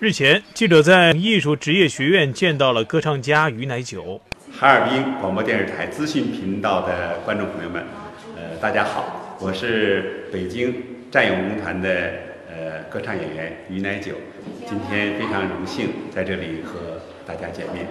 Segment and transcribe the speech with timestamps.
[0.00, 4.18] 日前，记者在艺术职业学院见到了歌唱家于乃九。
[4.50, 7.84] 哈尔滨广播电视台资讯频道的观众朋友们，
[8.34, 10.74] 呃，大家好，我是北京
[11.10, 12.12] 战友文工团的
[12.48, 14.14] 呃歌唱演员于乃九，
[14.66, 17.86] 今天非常荣幸在这里和大家见面。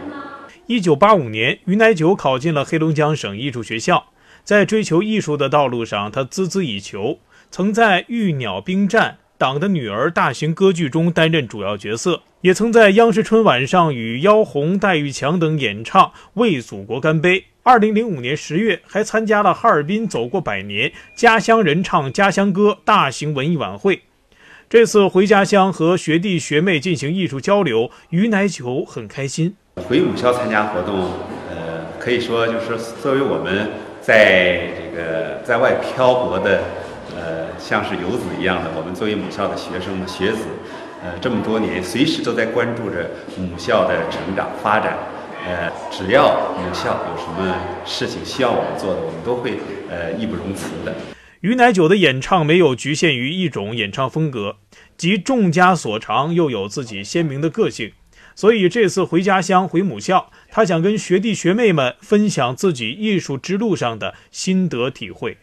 [0.66, 4.08] 一九八五年，于乃九考进了黑龙江省艺术学校，
[4.44, 7.20] 在追求艺术的道路上，他孜孜以求，
[7.52, 9.20] 曾在《玉鸟兵战》。
[9.40, 17.40] 党的女儿大型歌剧中担任主要角色，也曾在央视春晚上与妖红、戴玉强等演唱《为祖国干杯》。
[17.64, 24.02] 二零零五年十月，还参加了哈尔滨走过百年家乡人唱家乡歌大型文艺晚会。
[24.70, 29.56] 这次回家乡和学弟学妹进行艺术交流，于乃九很开心。
[29.76, 31.14] 回母校参加活动，
[31.50, 33.70] 呃，可以说就是作为我们
[34.02, 36.62] 在这个在外漂泊的。
[37.16, 40.46] 呃，像是游子一样的，我们作为母校的学生学子，
[41.04, 44.98] 呃，这么多年，随时都在关注着母校的成长发展。
[45.48, 49.58] 呃，只要母校有什么事情需要我们做的，我们都会
[49.90, 50.94] 呃义不容辞的。
[51.40, 54.58] 于乃九的演唱没有局限于一种演唱风格，
[54.98, 57.94] 集众家所长，又有自己鲜明的个性。
[58.36, 65.38] 所以这次回家乡回母校，他想跟学弟学妹们分享自己艺术之路上的心得体会。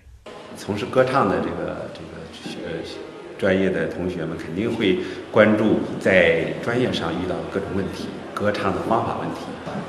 [0.57, 2.57] 从事歌唱的这个这个学
[3.39, 4.99] 专业的同学们肯定会
[5.31, 9.41] 关注在专业上遇到的各种问题，歌唱的方法问题。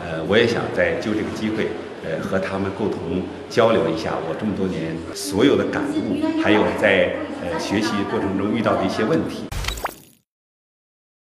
[0.04, 1.70] 呃，我也想在就这个机会，
[2.04, 9.48] 呃，和他们共同交流一下我这么多年所有的感悟，还有在呃学习过程中遇到的一些问题。